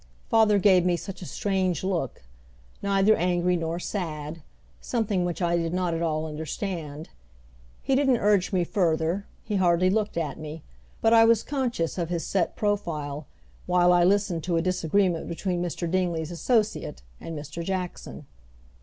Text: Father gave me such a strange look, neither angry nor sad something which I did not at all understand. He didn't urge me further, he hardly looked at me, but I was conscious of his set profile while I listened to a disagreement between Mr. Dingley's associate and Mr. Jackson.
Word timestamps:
Father 0.29 0.57
gave 0.57 0.83
me 0.83 0.97
such 0.97 1.21
a 1.21 1.27
strange 1.27 1.83
look, 1.83 2.23
neither 2.81 3.15
angry 3.15 3.55
nor 3.55 3.77
sad 3.77 4.41
something 4.79 5.25
which 5.25 5.43
I 5.43 5.57
did 5.57 5.75
not 5.75 5.93
at 5.93 6.01
all 6.01 6.25
understand. 6.25 7.09
He 7.83 7.93
didn't 7.93 8.17
urge 8.17 8.51
me 8.51 8.63
further, 8.63 9.27
he 9.43 9.57
hardly 9.57 9.91
looked 9.91 10.17
at 10.17 10.39
me, 10.39 10.63
but 11.01 11.13
I 11.13 11.23
was 11.25 11.43
conscious 11.43 11.99
of 11.99 12.09
his 12.09 12.25
set 12.25 12.55
profile 12.55 13.27
while 13.67 13.93
I 13.93 14.03
listened 14.03 14.43
to 14.45 14.57
a 14.57 14.61
disagreement 14.63 15.27
between 15.27 15.61
Mr. 15.61 15.87
Dingley's 15.87 16.31
associate 16.31 17.03
and 17.19 17.37
Mr. 17.37 17.63
Jackson. 17.63 18.25